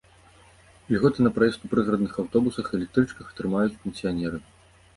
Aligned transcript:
Ільготы 0.93 1.19
на 1.25 1.31
праезд 1.35 1.59
у 1.67 1.69
прыгарадных 1.75 2.17
аўтобусах 2.25 2.65
і 2.73 2.77
электрычках 2.81 3.31
атрымаюць 3.35 3.79
пенсіянеры. 3.87 4.45